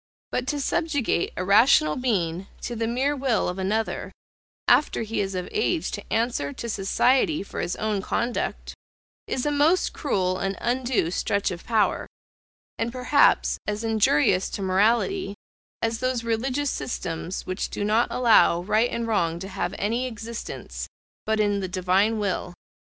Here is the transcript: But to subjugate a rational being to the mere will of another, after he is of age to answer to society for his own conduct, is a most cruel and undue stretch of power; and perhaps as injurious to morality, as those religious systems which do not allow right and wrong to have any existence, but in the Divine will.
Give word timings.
But 0.31 0.47
to 0.47 0.59
subjugate 0.59 1.31
a 1.37 1.43
rational 1.45 1.95
being 1.95 2.47
to 2.61 2.75
the 2.75 2.87
mere 2.87 3.15
will 3.15 3.47
of 3.47 3.59
another, 3.59 4.11
after 4.67 5.03
he 5.03 5.21
is 5.21 5.35
of 5.35 5.47
age 5.51 5.91
to 5.91 6.11
answer 6.11 6.51
to 6.51 6.67
society 6.67 7.43
for 7.43 7.59
his 7.61 7.75
own 7.75 8.01
conduct, 8.01 8.73
is 9.27 9.45
a 9.45 9.51
most 9.51 9.93
cruel 9.93 10.39
and 10.39 10.57
undue 10.59 11.11
stretch 11.11 11.51
of 11.51 11.67
power; 11.67 12.07
and 12.79 12.91
perhaps 12.91 13.59
as 13.67 13.83
injurious 13.83 14.49
to 14.49 14.63
morality, 14.63 15.35
as 15.83 15.99
those 15.99 16.23
religious 16.23 16.71
systems 16.71 17.45
which 17.45 17.69
do 17.69 17.83
not 17.83 18.07
allow 18.09 18.63
right 18.63 18.89
and 18.89 19.05
wrong 19.05 19.37
to 19.37 19.47
have 19.49 19.75
any 19.77 20.07
existence, 20.07 20.87
but 21.27 21.39
in 21.39 21.59
the 21.59 21.67
Divine 21.67 22.17
will. 22.17 22.55